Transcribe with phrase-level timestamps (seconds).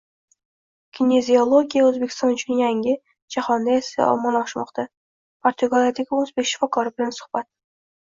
[0.99, 2.95] “Kineziologiya– O‘zbekiston uchun yangi,
[3.37, 4.89] jahonda esa ommalashmoqda”.
[5.45, 7.53] Portugaliyadagi o‘zbek shifokori bilan suhbat